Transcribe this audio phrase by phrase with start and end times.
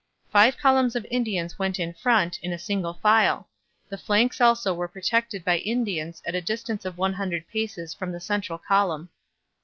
[0.31, 3.47] Five columns of Indians went in front, in single file;
[3.87, 8.11] the flanks also were protected by Indians at a distance of one hundred paces from
[8.11, 9.09] the central column.